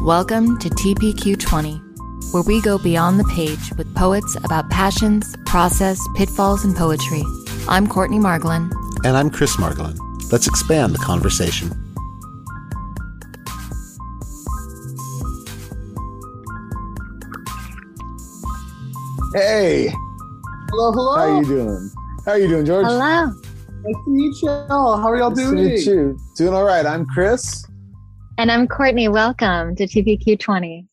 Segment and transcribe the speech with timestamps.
[0.00, 6.64] Welcome to TPQ20, where we go beyond the page with poets about passions, process, pitfalls,
[6.64, 7.22] and poetry.
[7.68, 8.72] I'm Courtney Margolin.
[9.04, 9.98] And I'm Chris Margolin.
[10.32, 11.70] Let's expand the conversation.
[19.34, 19.92] Hey.
[20.70, 21.16] Hello, hello.
[21.16, 21.90] How are you doing?
[22.24, 22.86] How are you doing, George?
[22.86, 23.26] Hello.
[23.26, 23.34] Nice
[24.04, 24.48] to meet you.
[24.48, 25.56] How are y'all Nice doing?
[25.56, 26.18] to meet you.
[26.36, 26.86] Doing all right.
[26.86, 27.64] I'm Chris.
[28.38, 29.08] And I'm Courtney.
[29.08, 30.86] Welcome to TPQ20.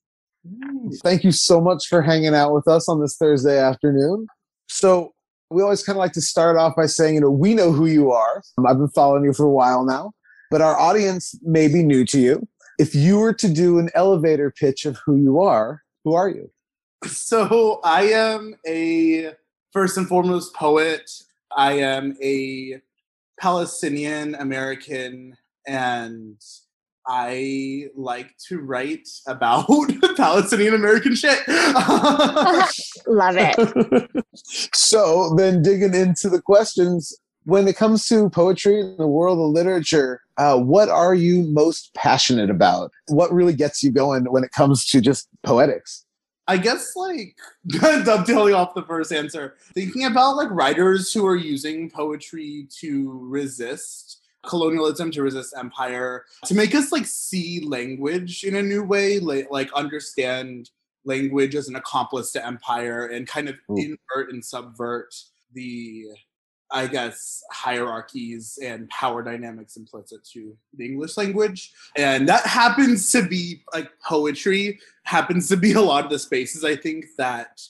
[1.03, 4.25] Thank you so much for hanging out with us on this Thursday afternoon.
[4.67, 5.13] So,
[5.51, 7.85] we always kind of like to start off by saying, you know, we know who
[7.85, 8.41] you are.
[8.57, 10.13] Um, I've been following you for a while now,
[10.49, 12.47] but our audience may be new to you.
[12.79, 16.49] If you were to do an elevator pitch of who you are, who are you?
[17.05, 19.33] So, I am a
[19.71, 21.11] first and foremost poet.
[21.55, 22.81] I am a
[23.39, 26.41] Palestinian American, and
[27.07, 29.67] I like to write about
[30.17, 31.39] Palestinian American shit.
[33.07, 34.25] Love it.
[34.73, 39.51] so then digging into the questions when it comes to poetry in the world of
[39.51, 44.51] literature uh, what are you most passionate about what really gets you going when it
[44.51, 46.05] comes to just poetics
[46.47, 51.89] I guess like dovetailing off the first answer, thinking about like writers who are using
[51.89, 58.61] poetry to resist colonialism, to resist empire, to make us like see language in a
[58.61, 60.69] new way, like, like understand
[61.05, 63.77] language as an accomplice to empire and kind of Ooh.
[63.77, 65.13] invert and subvert
[65.53, 66.05] the
[66.71, 71.71] I guess hierarchies and power dynamics implicit to the English language.
[71.95, 76.63] And that happens to be like poetry happens to be a lot of the spaces
[76.63, 77.61] I think that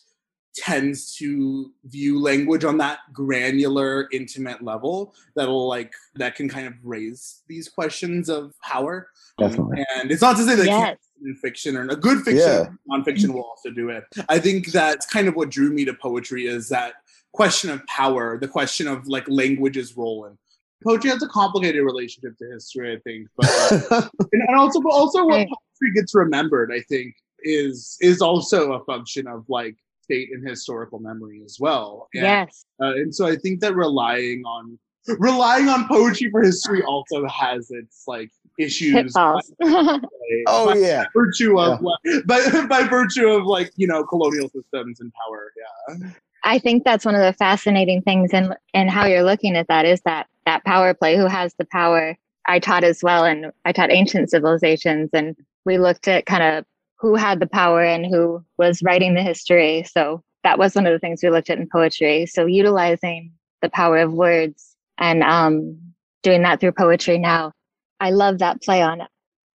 [0.55, 6.73] tends to view language on that granular intimate level that'll like that can kind of
[6.83, 9.83] raise these questions of power Definitely.
[9.97, 10.97] and it's not to say that Yes.
[11.25, 12.67] in fiction or a good fiction Yeah.
[12.89, 16.47] nonfiction will also do it i think that's kind of what drew me to poetry
[16.47, 16.93] is that
[17.33, 20.37] question of power the question of like language's role in
[20.85, 23.45] poetry has a complicated relationship to history i think but
[23.91, 28.73] uh, and, and also but also what poetry gets remembered i think is is also
[28.73, 32.65] a function of like state and historical memory as well and, Yes.
[32.81, 34.77] uh, and so i think that relying on
[35.19, 39.51] relying on poetry for history also has its like issues Pitfalls.
[39.59, 39.99] by-
[40.47, 41.79] oh by yeah virtue of
[42.25, 42.39] by,
[42.75, 46.09] by virtue of like you know colonial systems and power yeah
[46.47, 49.83] I think that's one of the fascinating things and and how you're looking at that
[49.85, 51.17] is that that power play.
[51.17, 52.15] Who has the power?
[52.45, 56.63] I taught as well, and I taught ancient civilizations, and we looked at kind of
[56.99, 59.83] who had the power and who was writing the history.
[59.83, 62.25] So that was one of the things we looked at in poetry.
[62.25, 65.77] So utilizing the power of words and um,
[66.23, 67.51] doing that through poetry now.
[67.99, 69.01] I love that play on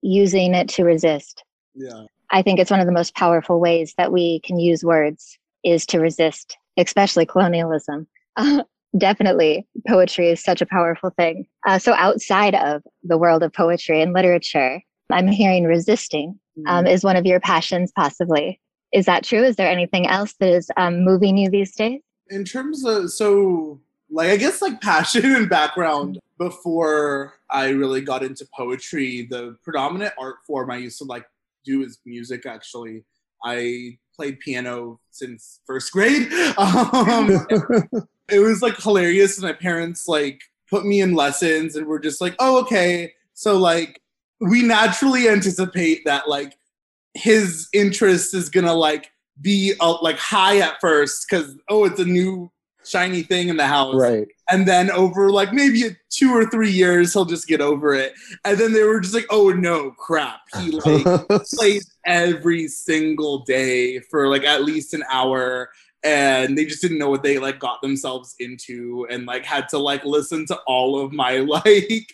[0.03, 1.43] using it to resist.
[1.75, 5.39] yeah I think it's one of the most powerful ways that we can use words
[5.65, 8.07] is to resist, especially colonialism.
[8.99, 11.47] definitely, poetry is such a powerful thing.
[11.67, 14.81] Uh, so, outside of the world of poetry and literature,
[15.11, 18.61] I'm hearing resisting um, is one of your passions, possibly.
[18.93, 19.43] Is that true?
[19.43, 22.01] Is there anything else that is um, moving you these days?
[22.31, 23.81] in terms of so
[24.11, 30.13] like i guess like passion and background before i really got into poetry the predominant
[30.19, 31.27] art form i used to like
[31.65, 33.05] do is music actually
[33.45, 37.31] i played piano since first grade um,
[38.29, 40.41] it was like hilarious and my parents like
[40.71, 44.01] put me in lessons and were just like oh okay so like
[44.41, 46.57] we naturally anticipate that like
[47.15, 49.11] his interest is gonna like
[49.41, 52.51] be uh, like high at first because oh it's a new
[52.85, 53.97] shiny thing in the house.
[53.97, 54.29] Right.
[54.49, 58.15] And then over like maybe two or three years he'll just get over it.
[58.45, 60.41] And then they were just like oh no crap.
[60.59, 61.05] He like
[61.55, 65.71] plays every single day for like at least an hour
[66.07, 69.77] and they just didn't know what they like got themselves into and like had to
[69.77, 72.13] like listen to all of my like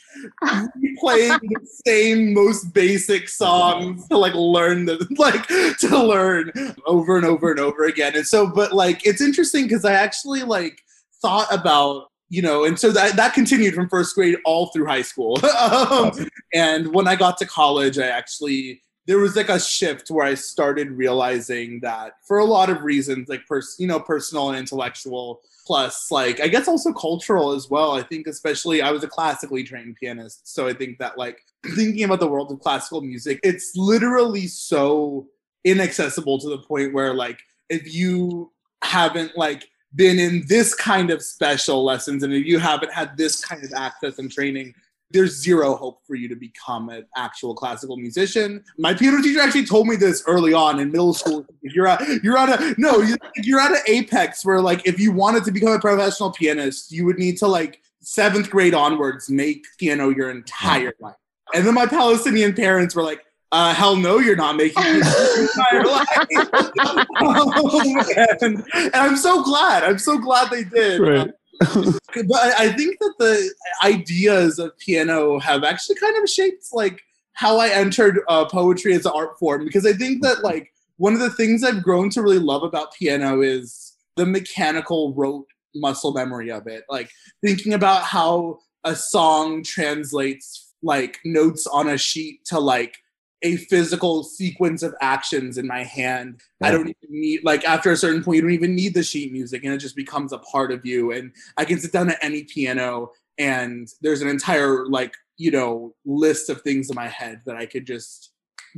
[0.98, 5.46] playing the same most basic songs to like learn the like
[5.78, 6.50] to learn
[6.86, 10.42] over and over and over again and so but like it's interesting because i actually
[10.42, 10.80] like
[11.20, 15.02] thought about you know, and so that that continued from first grade all through high
[15.02, 15.38] school.
[15.58, 16.12] um,
[16.54, 20.34] and when I got to college, I actually there was like a shift where I
[20.34, 25.40] started realizing that for a lot of reasons, like pers- you know, personal and intellectual,
[25.66, 27.92] plus like I guess also cultural as well.
[27.92, 31.40] I think especially I was a classically trained pianist, so I think that like
[31.74, 35.26] thinking about the world of classical music, it's literally so
[35.64, 38.52] inaccessible to the point where like if you
[38.82, 43.44] haven't like been in this kind of special lessons and if you haven't had this
[43.44, 44.74] kind of access and training
[45.12, 48.64] there's zero hope for you to become an actual classical musician.
[48.78, 51.46] My piano teacher actually told me this early on in middle school.
[51.62, 53.04] You're at you're at a no,
[53.36, 57.04] you're at an apex where like if you wanted to become a professional pianist, you
[57.04, 61.14] would need to like seventh grade onwards make piano your entire life.
[61.54, 63.20] And then my Palestinian parents were like,
[63.52, 66.08] uh, hell no, you're not making your entire life.
[68.40, 69.84] and, and, I'm so glad.
[69.84, 71.00] I'm so glad they did.
[71.00, 71.30] Right.
[72.28, 73.54] but I think that the
[73.84, 77.02] ideas of piano have actually kind of shaped like
[77.34, 81.14] how I entered uh, poetry as an art form because I think that like one
[81.14, 86.12] of the things I've grown to really love about piano is the mechanical rote muscle
[86.12, 86.84] memory of it.
[86.88, 87.10] Like
[87.44, 92.96] thinking about how a song translates like notes on a sheet to like
[93.42, 96.40] a physical sequence of actions in my hand.
[96.60, 96.68] Yeah.
[96.68, 99.32] I don't even need like after a certain point, you don't even need the sheet
[99.32, 101.12] music, and it just becomes a part of you.
[101.12, 105.94] And I can sit down at any piano, and there's an entire like you know
[106.04, 108.30] list of things in my head that I could just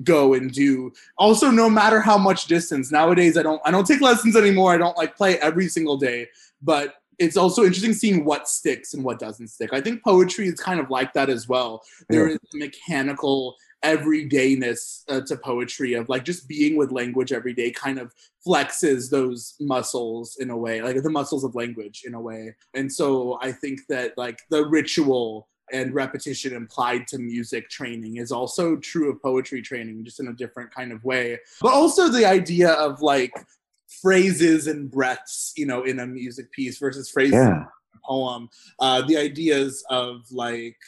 [0.03, 4.01] go and do also no matter how much distance nowadays i don't i don't take
[4.01, 6.27] lessons anymore i don't like play every single day
[6.61, 9.73] but it's also interesting seeing what sticks and what doesn't stick.
[9.73, 11.83] I think poetry is kind of like that as well.
[12.09, 12.35] There yeah.
[12.35, 17.99] is mechanical everydayness uh, to poetry of like just being with language every day kind
[17.99, 18.13] of
[18.47, 22.55] flexes those muscles in a way like the muscles of language in a way.
[22.75, 28.31] And so i think that like the ritual and repetition implied to music training is
[28.31, 31.39] also true of poetry training just in a different kind of way.
[31.61, 33.33] But also the idea of like
[34.03, 37.49] phrases and breaths you know in a music piece versus phrases yeah.
[37.49, 38.49] in a poem.
[38.79, 40.79] Uh the ideas of like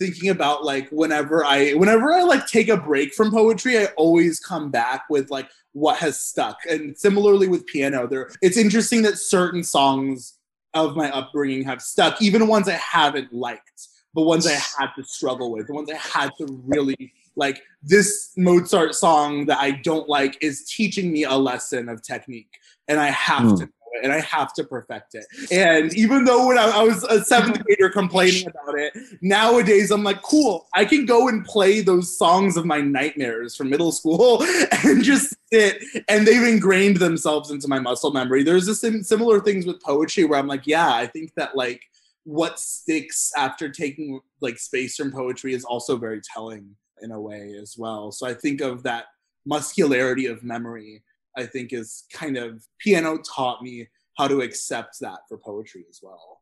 [0.00, 4.40] thinking about like whenever I whenever I like take a break from poetry, I always
[4.40, 6.58] come back with like what has stuck.
[6.68, 10.38] And similarly with piano, there it's interesting that certain songs
[10.74, 15.04] of my upbringing have stuck, even ones I haven't liked, but ones I had to
[15.04, 20.08] struggle with, the ones I had to really like this Mozart song that I don't
[20.08, 22.50] like is teaching me a lesson of technique
[22.88, 23.58] and I have mm.
[23.60, 23.68] to
[24.02, 25.26] and I have to perfect it.
[25.50, 30.04] And even though when I, I, was a seventh grader complaining about it, nowadays I'm
[30.04, 34.42] like, cool, I can go and play those songs of my nightmares from middle school
[34.84, 38.42] and just sit, and they've ingrained themselves into my muscle memory.
[38.42, 41.82] There's a sim- similar things with poetry where I'm like, yeah, I think that like
[42.24, 47.56] what sticks after taking like space from poetry is also very telling in a way
[47.60, 48.12] as well.
[48.12, 49.06] So I think of that
[49.46, 51.02] muscularity of memory
[51.40, 56.00] I think is kind of piano taught me how to accept that for poetry as
[56.02, 56.40] well.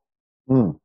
[0.51, 0.79] Mm.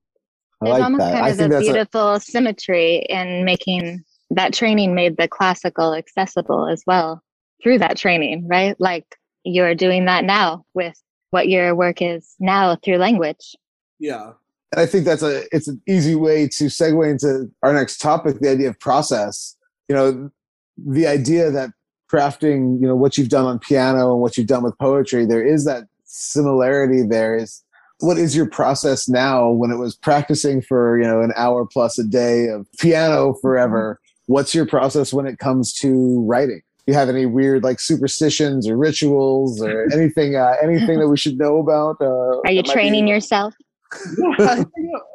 [0.62, 1.20] I There's like almost that.
[1.20, 2.20] kind of a beautiful a...
[2.20, 7.22] symmetry in making that training made the classical accessible as well
[7.62, 8.76] through that training, right?
[8.80, 9.06] Like
[9.44, 10.96] you're doing that now with
[11.32, 13.56] what your work is now through language.
[14.00, 14.34] Yeah.
[14.72, 18.40] And I think that's a it's an easy way to segue into our next topic,
[18.40, 19.56] the idea of process.
[19.88, 20.32] You know,
[20.78, 21.72] the idea that
[22.14, 25.44] crafting you know what you've done on piano and what you've done with poetry there
[25.44, 27.36] is that similarity there.
[27.36, 27.64] Is
[28.00, 31.98] what is your process now when it was practicing for you know an hour plus
[32.00, 34.00] a day of piano forever?
[34.28, 36.62] What's your process when it comes to writing?
[36.86, 41.18] Do you have any weird like superstitions or rituals or anything uh, anything that we
[41.18, 43.54] should know about uh, are you training yourself?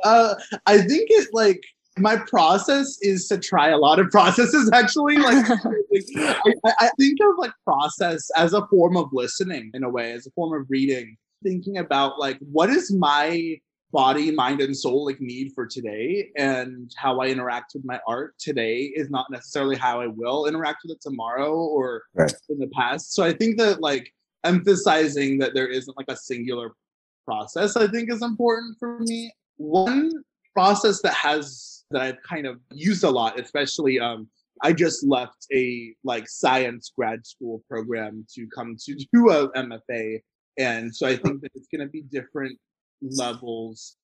[0.05, 0.37] Uh,
[0.67, 1.61] i think it like
[2.01, 5.49] my process is to try a lot of processes actually like
[6.17, 10.27] I, I, think of like process as a form of listening in a way as
[10.27, 11.17] a form of reading.
[11.43, 13.59] Thinking about like what is my
[13.93, 18.35] body mind and soul like need for today and how i interact with my art
[18.39, 22.35] today is not necessarily how i will interact with it tomorrow or right.
[22.51, 23.15] in the past.
[23.15, 24.13] So i think that like
[24.45, 26.73] emphasizing that there isn't like a singular
[27.25, 29.33] process i think is important for me.
[29.57, 30.13] One
[30.55, 34.29] process that has that I've kind of used a lot, especially um,
[34.63, 40.21] I just left a like science grad school program to come to do a MFA.
[40.59, 42.59] And so I think that it's going to be different
[43.01, 43.97] levels.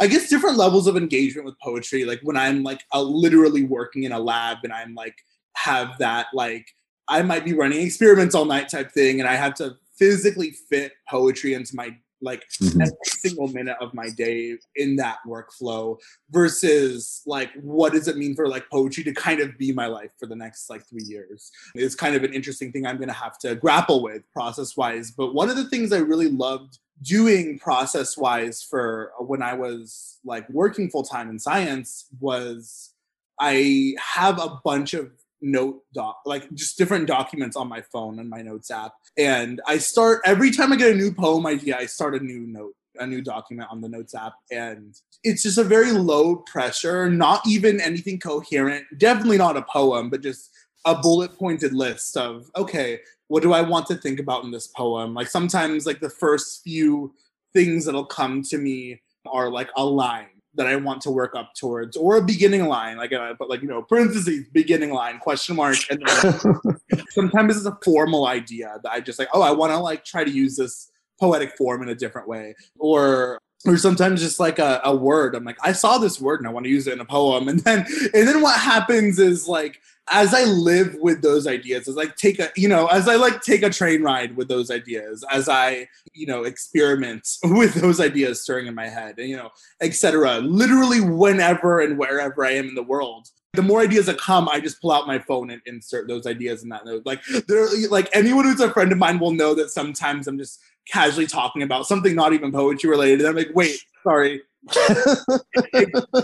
[0.00, 2.04] I guess different levels of engagement with poetry.
[2.04, 5.14] Like when I'm like a, literally working in a lab and I'm like
[5.56, 6.66] have that like
[7.08, 10.92] I might be running experiments all night type thing and I have to physically fit
[11.08, 12.80] poetry into my like mm-hmm.
[12.80, 15.96] every single minute of my day in that workflow
[16.30, 20.10] versus like what does it mean for like poetry to kind of be my life
[20.18, 23.14] for the next like three years it's kind of an interesting thing i'm going to
[23.14, 27.58] have to grapple with process wise but one of the things i really loved doing
[27.58, 32.94] process wise for when i was like working full time in science was
[33.40, 35.10] i have a bunch of
[35.40, 38.92] note doc like just different documents on my phone and my notes app.
[39.16, 42.46] And i start every time i get a new poem idea i start a new
[42.46, 44.34] note a new document on the notes app.
[44.50, 50.10] And it's just a very low pressure not even anything coherent definitely not a poem
[50.10, 50.50] but just
[50.84, 54.66] a bullet pointed list of okay what do i want to think about in this
[54.66, 55.14] poem?
[55.14, 57.14] Like sometimes like the first few
[57.52, 61.52] things that'll come to me are like a line that I want to work up
[61.54, 65.56] towards, or a beginning line, like a, but like you know, parentheses, beginning line, question
[65.56, 66.76] mark, and then
[67.10, 70.24] sometimes it's a formal idea that I just like, oh, I want to like try
[70.24, 70.90] to use this
[71.20, 75.34] poetic form in a different way, or or sometimes just like a, a word.
[75.34, 77.48] I'm like, I saw this word and I want to use it in a poem,
[77.48, 81.98] and then and then what happens is like as I live with those ideas, as
[81.98, 85.24] I take a, you know, as I like take a train ride with those ideas,
[85.30, 89.50] as I, you know, experiment with those ideas stirring in my head, and you know,
[89.80, 90.38] etc.
[90.38, 94.60] Literally, whenever and wherever I am in the world, the more ideas that come, I
[94.60, 97.04] just pull out my phone and insert those ideas in that note.
[97.04, 100.60] Like there, like anyone who's a friend of mine will know that sometimes I'm just
[100.90, 103.20] casually talking about something not even poetry related.
[103.20, 104.42] And I'm like, wait, sorry,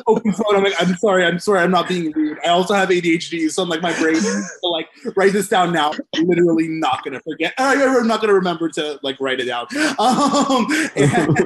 [0.06, 0.56] open phone.
[0.56, 2.38] I'm like, I'm sorry, I'm sorry, I'm not being rude.
[2.44, 5.92] I also have ADHD, so I'm like, my brain to like write this down now.
[6.14, 7.54] I'm literally not gonna forget.
[7.59, 9.66] I'm not gonna remember to like write it down.
[9.99, 10.66] Um,
[10.97, 11.38] and,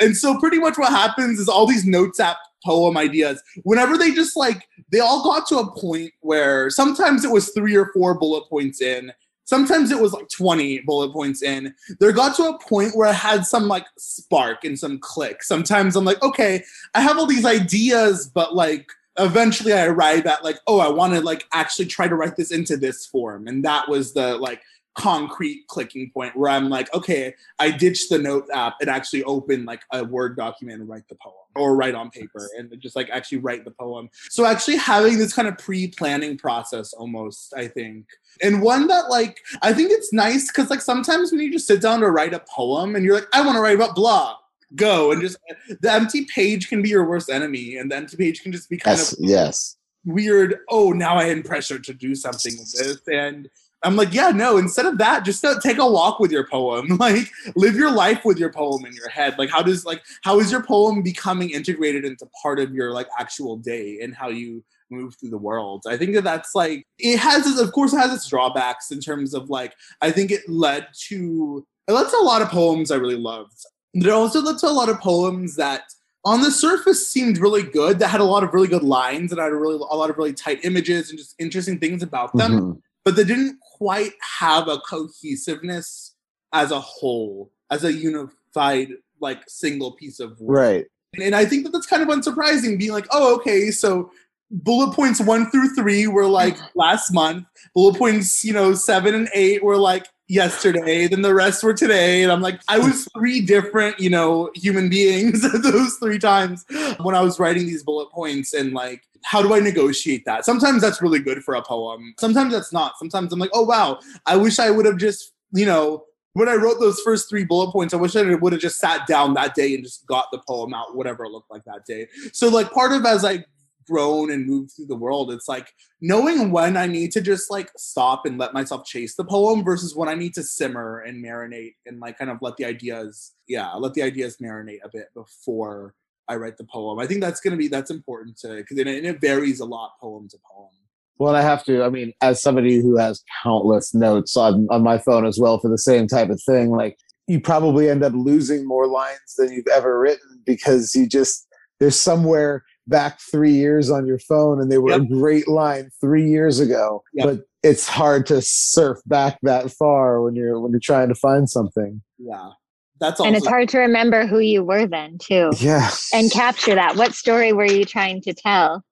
[0.00, 3.42] and so pretty much what happens is all these notes app poem ideas.
[3.62, 7.76] Whenever they just like, they all got to a point where sometimes it was three
[7.76, 9.12] or four bullet points in,
[9.46, 11.74] sometimes it was like 20 bullet points in.
[11.98, 15.42] There got to a point where i had some like spark and some click.
[15.42, 16.62] Sometimes i'm like okay
[16.94, 21.14] i have all these ideas but like eventually i arrive at like oh i want
[21.14, 23.48] to like actually try to write this into this form.
[23.48, 24.60] And that was the like
[24.96, 29.64] concrete clicking point where I'm like, okay, I ditched the note app and actually open
[29.64, 33.10] like a Word document and write the poem or write on paper and just like
[33.10, 34.08] actually write the poem.
[34.30, 38.06] So actually having this kind of pre-planning process almost, I think.
[38.42, 41.82] And one that like I think it's nice because like sometimes when you just sit
[41.82, 44.36] down to write a poem and you're like, I want to write about blah.
[44.74, 45.36] Go and just
[45.80, 48.76] the empty page can be your worst enemy, and the empty page can just be
[48.76, 50.58] kind yes, of yes weird.
[50.68, 53.48] Oh, now I am pressured to do something with this, and
[53.86, 56.98] I'm like, yeah, no, instead of that, just take a walk with your poem.
[57.06, 59.38] Like live your life with your poem in your head.
[59.38, 63.06] Like how does like how is your poem becoming integrated into part of your like
[63.18, 65.84] actual day and how you move through the world.
[65.86, 69.34] I think that that's like it has of course it has its drawbacks in terms
[69.34, 72.96] of like I think it led to it led to a lot of poems I
[72.96, 73.58] really loved.
[73.94, 75.82] But it also led to a lot of poems that
[76.24, 79.40] on the surface seemed really good that had a lot of really good lines and
[79.40, 82.52] had a really a lot of really tight images and just interesting things about them.
[82.52, 86.16] Mm-hmm but they didn't quite have a cohesiveness
[86.52, 88.88] as a whole, as a unified,
[89.20, 90.58] like single piece of work.
[90.58, 90.86] Right.
[91.24, 94.10] And I think that that's kind of unsurprising, being like, oh, okay, so
[94.50, 97.46] bullet points one through three were like last month.
[97.74, 101.06] Bullet points, you know, seven and eight were like yesterday.
[101.06, 102.22] Then the rest were today.
[102.22, 106.64] And I'm like, I was three different, you know, human beings those three times
[107.00, 108.54] when I was writing these bullet points.
[108.54, 110.44] And like, how do I negotiate that?
[110.44, 112.14] Sometimes that's really good for a poem.
[112.18, 112.98] Sometimes that's not.
[112.98, 116.04] Sometimes I'm like, oh, wow, I wish I would have just, you know,
[116.34, 119.06] when I wrote those first three bullet points, I wish I would have just sat
[119.06, 122.08] down that day and just got the poem out, whatever it looked like that day.
[122.32, 123.42] So, like, part of as I
[123.88, 127.70] grown and moved through the world, it's like knowing when I need to just like
[127.76, 131.74] stop and let myself chase the poem versus when I need to simmer and marinate
[131.86, 135.94] and like kind of let the ideas, yeah, let the ideas marinate a bit before
[136.28, 136.98] I write the poem.
[136.98, 139.92] I think that's going to be that's important to because it, it varies a lot
[140.00, 140.70] poem to poem.
[141.18, 141.82] Well, I have to.
[141.82, 145.68] I mean, as somebody who has countless notes on on my phone as well for
[145.68, 149.66] the same type of thing, like you probably end up losing more lines than you've
[149.68, 151.46] ever written because you just
[151.80, 155.00] there's somewhere back three years on your phone and they were yep.
[155.00, 157.26] a great line three years ago yep.
[157.26, 161.50] but it's hard to surf back that far when you're when you're trying to find
[161.50, 162.02] something.
[162.18, 162.50] Yeah.
[162.98, 165.50] That's and it's hard to remember who you were then too.
[165.58, 166.96] Yeah and capture that.
[166.96, 168.82] What story were you trying to tell?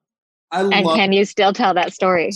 [0.50, 2.30] I and love, can you still tell that story?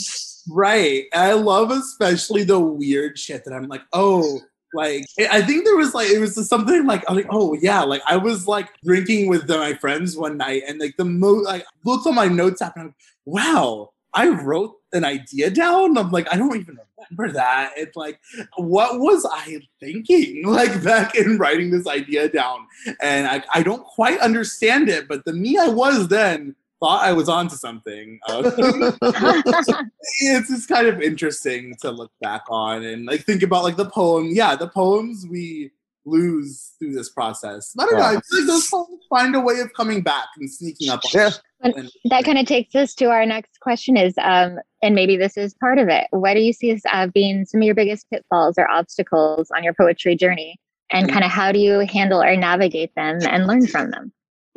[0.49, 1.05] Right.
[1.13, 4.41] I love especially the weird shit that i'm like oh
[4.75, 8.03] like I think there was like it was something like I'm like oh yeah like
[8.07, 12.07] I was like drinking with my friends one night and like the most like looked
[12.07, 15.99] on my notes app and I'm like, wow I wrote an idea down.
[15.99, 17.73] I'm like, I don't even remember that.
[17.77, 18.21] It's like,
[18.57, 22.67] what was I thinking like back in writing this idea down?
[23.01, 27.13] And I, I don't quite understand it, but the me I was then thought I
[27.13, 28.19] was onto something.
[28.29, 28.51] Uh,
[30.21, 33.89] it's just kind of interesting to look back on and like think about like the
[33.91, 34.29] poem.
[34.31, 35.73] Yeah, the poems we
[36.09, 37.75] lose through this process.
[37.79, 38.05] I don't know.
[38.05, 41.11] I feel like those poems find a way of coming back and sneaking up on
[41.13, 41.31] Yeah.
[41.61, 45.37] And- that kind of takes us to our next question is um and maybe this
[45.37, 48.09] is part of it what do you see as uh, being some of your biggest
[48.11, 50.57] pitfalls or obstacles on your poetry journey
[50.91, 54.13] and kind of how do you handle or navigate them and learn from them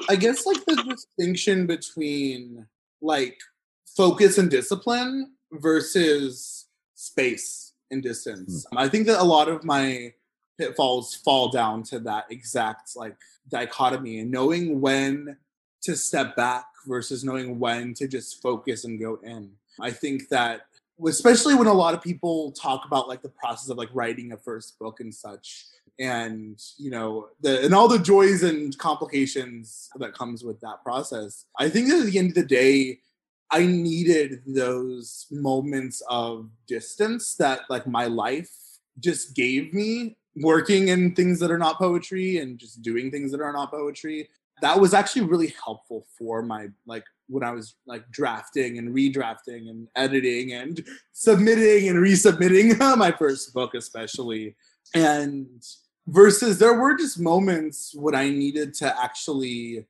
[0.09, 2.67] I guess like the distinction between
[3.01, 3.39] like
[3.85, 8.65] focus and discipline versus space and distance.
[8.71, 8.77] Hmm.
[8.77, 10.13] I think that a lot of my
[10.57, 13.17] pitfalls fall down to that exact like
[13.49, 15.37] dichotomy and knowing when
[15.81, 19.51] to step back versus knowing when to just focus and go in.
[19.79, 20.67] I think that
[21.07, 24.37] especially when a lot of people talk about like the process of like writing a
[24.37, 25.65] first book and such
[25.99, 31.45] and you know the and all the joys and complications that comes with that process.
[31.59, 32.99] I think that at the end of the day
[33.51, 38.49] i needed those moments of distance that like my life
[38.99, 43.41] just gave me working in things that are not poetry and just doing things that
[43.41, 44.29] are not poetry
[44.61, 49.69] that was actually really helpful for my like when I was like drafting and redrafting
[49.69, 54.55] and editing and submitting and resubmitting uh, my first book, especially.
[54.93, 55.47] And
[56.07, 59.85] versus there were just moments when I needed to actually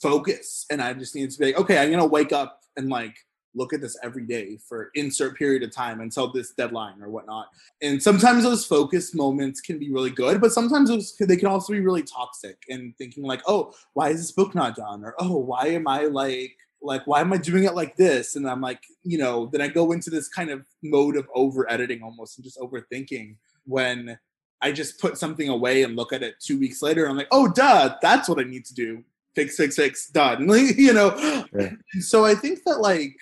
[0.00, 3.16] focus and I just needed to be like, okay, I'm gonna wake up and like
[3.56, 7.48] look at this every day for insert period of time until this deadline or whatnot.
[7.82, 11.72] And sometimes those focus moments can be really good, but sometimes those they can also
[11.72, 15.04] be really toxic and thinking like, oh, why is this book not done?
[15.04, 18.36] Or oh, why am I like like why am I doing it like this?
[18.36, 21.70] And I'm like, you know, then I go into this kind of mode of over
[21.70, 24.18] editing almost and just overthinking when
[24.62, 27.06] I just put something away and look at it two weeks later.
[27.06, 29.04] I'm like, oh, duh, that's what I need to do.
[29.34, 30.48] Fix, fix, fix, done.
[30.76, 31.44] you know.
[31.54, 31.72] Yeah.
[32.00, 33.16] So I think that like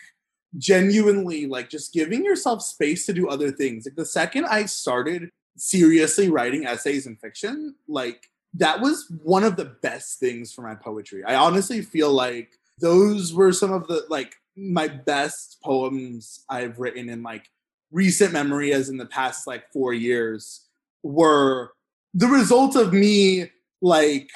[0.59, 3.87] genuinely, like just giving yourself space to do other things.
[3.87, 9.57] Like the second I started seriously writing essays and fiction, like that was one of
[9.57, 11.25] the best things for my poetry.
[11.25, 17.09] I honestly feel like those were some of the like my best poems I've written
[17.09, 17.49] in like
[17.91, 20.67] recent memory as in the past like 4 years
[21.03, 21.73] were
[22.15, 23.51] the result of me
[23.83, 24.31] like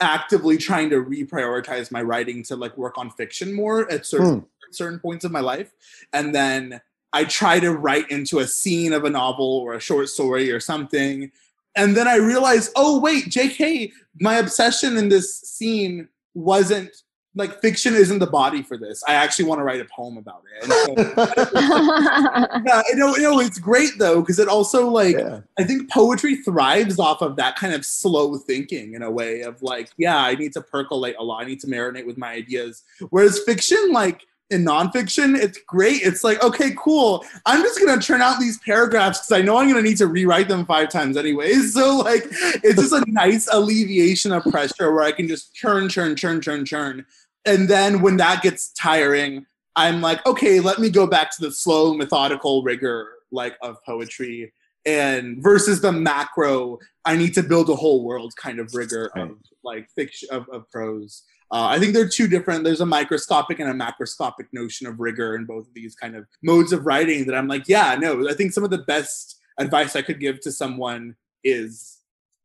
[0.00, 4.72] actively trying to reprioritize my writing to like work on fiction more at certain hmm.
[4.72, 5.72] certain points of my life
[6.12, 6.80] and then
[7.12, 10.58] I try to write into a scene of a novel or a short story or
[10.58, 11.30] something
[11.76, 17.03] and then I realized oh wait JK my obsession in this scene wasn't
[17.36, 19.02] like fiction isn't the body for this.
[19.08, 20.64] I actually want to write a poem about it.
[20.64, 20.94] So,
[22.66, 25.40] yeah, I know, you know, it's great though because it also like Yeah.
[25.58, 29.62] I think poetry thrives off of that kind of slow thinking in a way of
[29.62, 31.42] like, yeah, I need to percolate a lot.
[31.42, 32.82] I need to marinate with my ideas.
[33.10, 36.02] Whereas fiction, like in nonfiction, it's great.
[36.02, 37.24] It's like, okay, cool.
[37.46, 40.48] I'm just gonna turn out these paragraphs because I know I'm gonna need to rewrite
[40.48, 41.74] them five times anyways.
[41.84, 42.24] So like,
[42.62, 46.64] it's just a nice alleviation of pressure where I can just churn, churn, churn, churn,
[46.64, 47.04] churn.
[47.46, 51.52] And then when that gets tiring, I'm like, okay, let me go back to the
[51.52, 54.52] slow, methodical rigor like of poetry.
[54.86, 59.36] And versus the macro i need to build a whole world kind of rigor of
[59.62, 61.22] like fiction of, of prose.
[61.50, 62.64] Uh, i think they're two different.
[62.64, 66.26] There's a microscopic and a macroscopic notion of rigor in both of these kind of
[66.42, 69.96] modes of writing that i'm like yeah no i think some of the best advice
[69.96, 71.98] i could give to someone is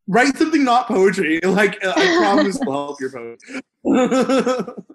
[0.08, 1.40] write something not poetry.
[1.44, 3.62] Like i promise will help your poetry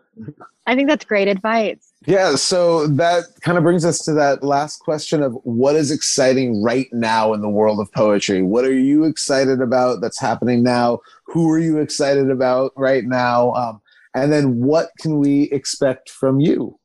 [0.66, 4.80] i think that's great advice Yeah, so that kind of brings us to that last
[4.80, 8.42] question of what is exciting right now in the world of poetry?
[8.42, 11.00] What are you excited about that's happening now?
[11.28, 13.54] Who are you excited about right now?
[13.54, 13.80] Um,
[14.14, 16.78] and then what can we expect from you?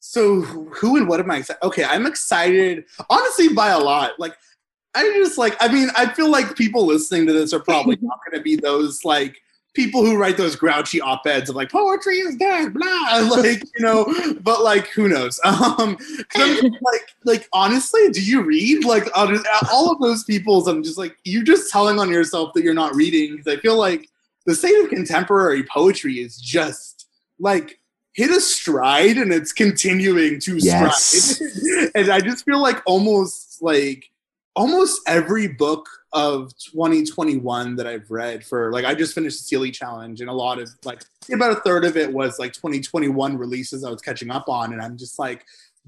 [0.00, 1.62] So who and what am I excited?
[1.62, 4.12] Okay, I'm excited honestly by a lot.
[4.18, 4.34] Like
[4.94, 8.18] I just like I mean I feel like people listening to this are probably not
[8.24, 9.36] going to be those like
[9.78, 14.04] people who write those grouchy op-eds of like poetry is dead blah like you know
[14.40, 15.96] but like who knows um
[16.36, 19.38] like like honestly do you read like uh,
[19.72, 22.92] all of those people's I'm just like you're just telling on yourself that you're not
[22.96, 24.08] reading because I feel like
[24.46, 27.06] the state of contemporary poetry is just
[27.38, 27.78] like
[28.14, 31.04] hit a stride and it's continuing to Yes.
[31.04, 31.90] stride.
[31.94, 34.10] and I just feel like almost like
[34.58, 39.72] almost every book of 2021 that I've read for like I just finished the Sealey
[39.72, 43.84] challenge and a lot of like about a third of it was like 2021 releases
[43.84, 45.44] I was catching up on and I'm just like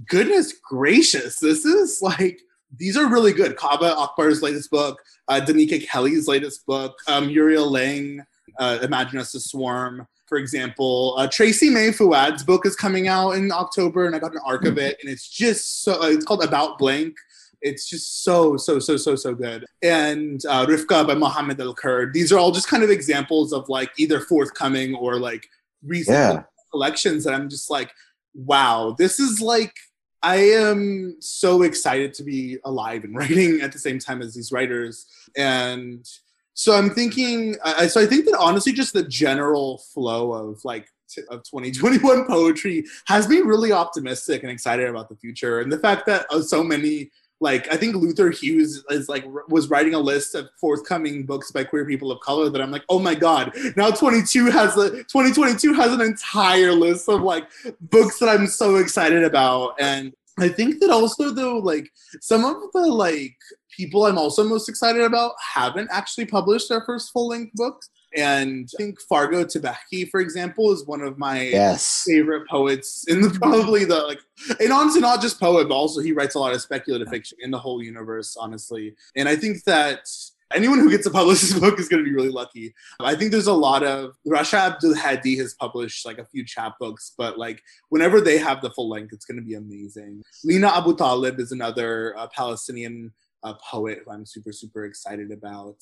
[0.06, 2.40] goodness gracious, this is like
[2.78, 3.56] these are really good.
[3.56, 8.20] Kaveh Akbar's latest book, uh, Danica Kelly's latest book, um, Muriel Leung,
[8.60, 11.14] uh, Imagine Us a Swarm, for example.
[11.18, 14.66] Uh, Tracy May Fuad's book is coming out in October, and I got an arc
[14.66, 16.00] of it, and it's just so.
[16.00, 17.16] Uh, it's called About Blank.
[17.62, 19.64] It's just so so so so so good.
[19.82, 22.14] And uh, Rifqa by Mohammed El-Kurd.
[22.14, 25.46] These are all just kind of examples of like either forthcoming or like
[25.84, 26.42] recent yeah.
[26.70, 27.92] collections that I'm just like,
[28.34, 29.74] wow, this is like
[30.22, 34.52] I am so excited to be alive and writing at the same time as these
[34.52, 35.06] writers.
[35.36, 36.06] And
[36.54, 40.88] so I'm thinking, I, so I think that honestly, just the general flow of like,
[41.28, 45.60] of 2021 poetry has me really optimistic and excited about the future.
[45.60, 49.70] And the fact that uh, so many like I think Luther Hughes is like was
[49.70, 52.98] writing a list of forthcoming books by queer people of color that I'm like, oh
[52.98, 57.48] my god, now 22 has a 2022 has an entire list of like
[57.80, 62.56] books that I'm so excited about, and I think that also though like some of
[62.72, 63.36] the like
[63.74, 67.88] people I'm also most excited about haven't actually published their first full length books.
[68.16, 72.04] And I think Fargo Tbakhi, for example, is one of my yes.
[72.06, 74.20] favorite poets in the probably the like
[74.58, 77.50] and honestly not just poet, but also he writes a lot of speculative fiction in
[77.50, 78.94] the whole universe, honestly.
[79.16, 80.08] And I think that
[80.52, 82.74] anyone who gets to publish this book is going to be really lucky.
[82.98, 87.38] I think there's a lot of Rasha Abdulhadi has published like a few chapbooks, but
[87.38, 90.22] like whenever they have the full length, it's going to be amazing.
[90.44, 95.76] Leena Aboutaleb is another uh, Palestinian uh, poet who I'm super super excited about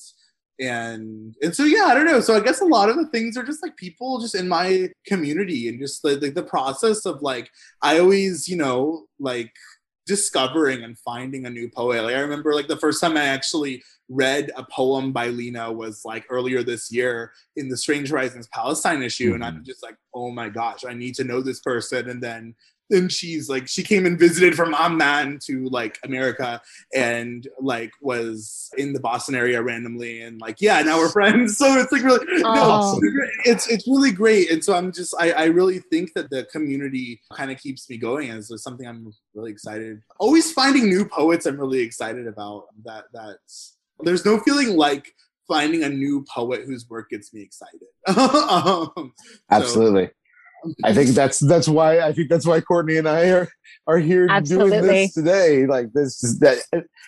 [0.59, 3.37] and and so yeah i don't know so i guess a lot of the things
[3.37, 7.21] are just like people just in my community and just like the, the process of
[7.21, 7.49] like
[7.81, 9.51] i always you know like
[10.05, 13.81] discovering and finding a new poet like i remember like the first time i actually
[14.09, 19.01] read a poem by leena was like earlier this year in the strange horizons palestine
[19.01, 19.35] issue mm-hmm.
[19.35, 19.63] and i'm mm-hmm.
[19.63, 22.53] just like oh my gosh i need to know this person and then
[22.89, 26.61] then she's like she came and visited from Amman to like America
[26.93, 31.57] and like was in the Boston area randomly and like yeah now we're friends.
[31.69, 32.97] So it's like really no,
[33.43, 34.49] it's it's really great.
[34.49, 37.97] And so I'm just I, I really think that the community kind of keeps me
[37.97, 42.65] going and so something I'm really excited always finding new poets I'm really excited about.
[42.85, 45.13] That that's there's no feeling like
[45.49, 47.81] finding a new poet whose work gets me excited.
[48.17, 49.13] Um,
[49.51, 50.05] absolutely.
[50.05, 50.11] so,
[50.83, 53.47] I think that's that's why I think that's why Courtney and I are
[53.87, 54.71] are here Absolutely.
[54.71, 55.65] doing this today.
[55.65, 56.59] Like this is that,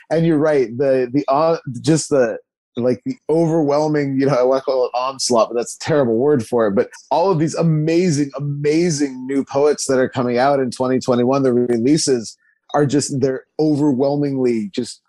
[0.10, 0.70] and you're right.
[0.78, 2.38] The the uh, just the
[2.78, 6.16] like the overwhelming, you know, I want to call it onslaught, but that's a terrible
[6.16, 6.72] word for it.
[6.72, 11.54] But all of these amazing, amazing new poets that are coming out in 2021, the
[11.54, 12.38] releases
[12.74, 15.02] are just they're overwhelmingly just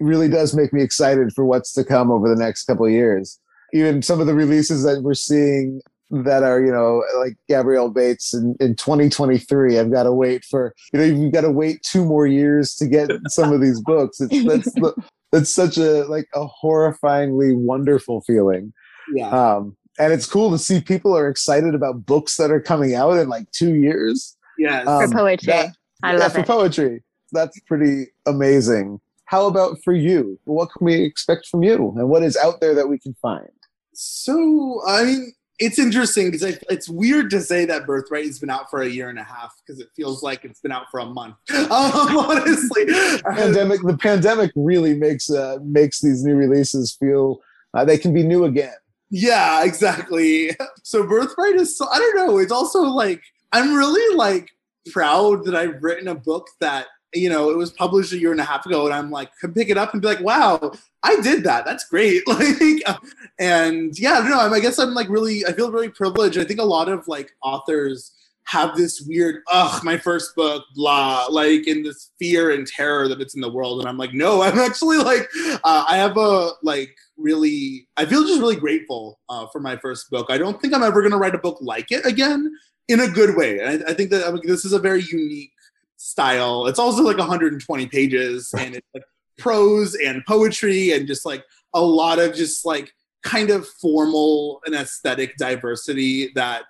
[0.00, 3.40] really does make me excited for what's to come over the next couple of years.
[3.72, 5.80] Even some of the releases that we're seeing
[6.10, 9.78] that are you know like Gabrielle Bates in, in 2023.
[9.78, 12.86] I've got to wait for you know you've got to wait two more years to
[12.86, 14.20] get some of these books.
[14.20, 14.96] It's that's
[15.32, 18.72] that's such a like a horrifyingly wonderful feeling.
[19.14, 19.30] Yeah.
[19.30, 23.16] Um, and it's cool to see people are excited about books that are coming out
[23.16, 24.36] in like two years.
[24.58, 25.52] Yeah, um, for poetry.
[25.52, 26.46] That, I yeah, love for it.
[26.46, 27.02] poetry.
[27.32, 29.00] That's pretty amazing.
[29.24, 30.38] How about for you?
[30.44, 33.48] What can we expect from you, and what is out there that we can find?
[33.92, 38.68] So, I mean, it's interesting because it's weird to say that Birthright has been out
[38.68, 41.06] for a year and a half because it feels like it's been out for a
[41.06, 41.36] month.
[41.66, 47.40] Um, honestly, the pandemic the pandemic really makes uh, makes these new releases feel
[47.74, 48.74] uh, they can be new again.
[49.10, 50.50] Yeah, exactly.
[50.84, 52.38] So Birthright is I don't know.
[52.38, 54.50] It's also like I'm really like
[54.92, 58.40] proud that I've written a book that you know, it was published a year and
[58.40, 61.20] a half ago, and I'm like, could pick it up and be like, wow, I
[61.20, 61.64] did that.
[61.64, 62.22] That's great.
[62.36, 62.82] Like,
[63.38, 64.48] and yeah, I.
[64.48, 66.38] I guess I'm like really, I feel really privileged.
[66.38, 68.12] I think a lot of like authors
[68.46, 73.20] have this weird, ugh, my first book, blah, like in this fear and terror that
[73.20, 73.80] it's in the world.
[73.80, 75.28] And I'm like, no, I'm actually like,
[75.64, 80.10] uh, I have a like really, I feel just really grateful uh, for my first
[80.10, 80.26] book.
[80.30, 82.50] I don't think I'm ever going to write a book like it again
[82.88, 83.58] in a good way.
[83.58, 85.50] And I, I think that I mean, this is a very unique
[85.96, 86.66] style.
[86.66, 89.04] It's also like 120 pages and it's like
[89.38, 94.74] prose and poetry and just like a lot of just like kind of formal and
[94.74, 96.64] aesthetic diversity that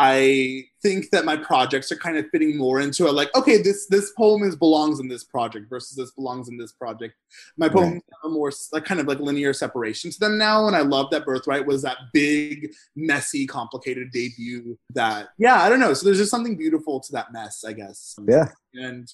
[0.00, 3.88] I think that my projects are kind of fitting more into a like, okay, this
[3.88, 7.14] this poem is belongs in this project versus this belongs in this project.
[7.56, 8.02] My poems right.
[8.22, 11.10] have a more like kind of like linear separation to them now, and I love
[11.10, 14.78] that Birthright was that big, messy, complicated debut.
[14.94, 15.92] That yeah, I don't know.
[15.94, 18.14] So there's just something beautiful to that mess, I guess.
[18.24, 19.12] Yeah, and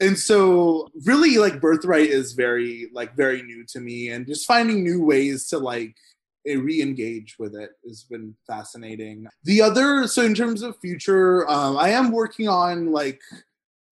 [0.00, 4.84] and so really like birthright is very like very new to me and just finding
[4.84, 5.96] new ways to like
[6.54, 11.88] re-engage with it has been fascinating the other so in terms of future um, i
[11.88, 13.20] am working on like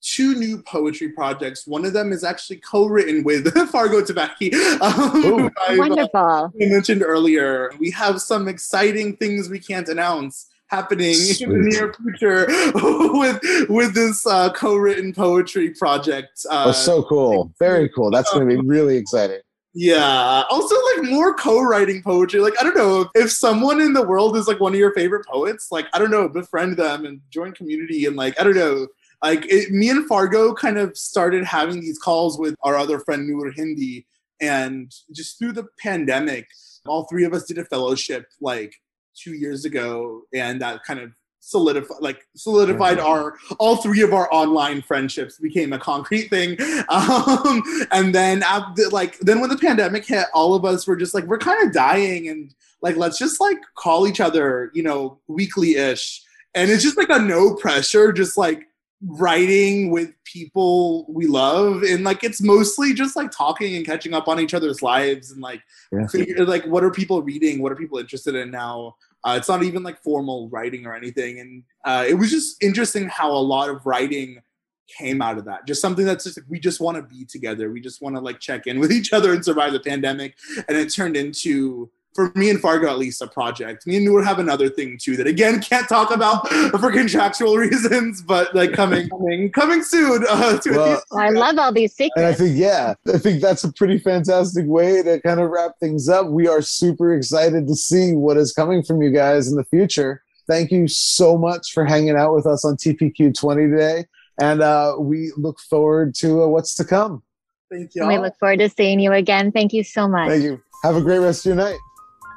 [0.05, 1.67] two new poetry projects.
[1.67, 4.53] One of them is actually co-written with Fargo Tbakhi.
[4.81, 6.53] Um, uh, Wonderful.
[6.61, 7.73] I mentioned earlier.
[7.79, 11.41] We have some exciting things we can't announce happening Sweet.
[11.43, 12.47] in the near future
[13.19, 16.45] with with this uh, co-written poetry project.
[16.51, 17.53] Uh, oh, so cool!
[17.59, 18.11] Very cool.
[18.11, 19.41] That's going to be really exciting.
[19.75, 20.45] Yeah.
[20.51, 22.41] Also, like more co-writing poetry.
[22.41, 25.27] Like, I don't know if someone in the world is like one of your favorite
[25.27, 25.73] poets.
[25.73, 28.87] Like, I don't know, befriend them and join community and like I don't know.
[29.23, 33.27] Like, it, me and Fargo kind of started having these calls with our other friend
[33.27, 34.07] Noor Hindi,
[34.41, 36.47] and just through the pandemic,
[36.87, 38.75] all three of us did a fellowship like
[39.17, 41.11] two years ago, and that kind of
[41.47, 43.07] solidified like solidified mm-hmm.
[43.07, 46.57] our all three of our online friendships became a concrete thing.
[46.89, 51.15] Um, and then after, like then when the pandemic hit all of us were just
[51.15, 55.19] like we're kind of dying and like let's just like call each other you know
[55.27, 56.23] weekly ish
[56.55, 58.69] and it's just like a no pressure just like
[59.07, 61.83] writing with people we love.
[61.83, 65.41] And like it's mostly just like talking and catching up on each other's lives and
[65.41, 66.07] like yeah.
[66.07, 67.61] figure, like what are people reading?
[67.61, 71.41] What are people interested in now uh, it's not even like formal writing or anything
[71.41, 74.41] and uh, it was just interesting how a lot of writing
[74.87, 75.67] came out of that.
[75.67, 77.71] Just something that's just like, we just want to be together.
[77.71, 80.35] We just want to like check in with each other and survive the pandemic
[80.69, 83.87] and it turned into for me and Fargo at least a project.
[83.87, 88.23] Me and Noor have another thing too that again can't talk about for contractual reasons,
[88.23, 90.25] but like coming coming coming soon.
[90.29, 92.15] Uh, well, I love all these secrets.
[92.17, 95.73] And I think yeah, I think that's a pretty fantastic way to kind of wrap
[95.81, 96.29] things up.
[96.29, 100.23] We are super excited to see what is coming from you guys in the future.
[100.47, 104.05] Thank you so much for hanging out with us on TPQ 20 today,
[104.41, 107.23] and uh, we look forward to uh, what's to come.
[107.71, 108.07] Thank you.
[108.07, 109.51] We look forward to seeing you again.
[109.51, 110.29] Thank you so much.
[110.29, 110.63] Thank you.
[110.83, 111.79] Have a great rest of your night.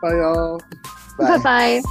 [0.01, 0.61] Bye, y'all.
[1.17, 1.81] Bye bye.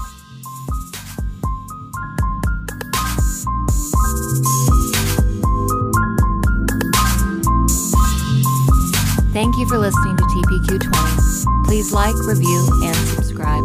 [9.33, 11.67] Thank you for listening to TPQ 20.
[11.67, 13.65] Please like, review, and subscribe.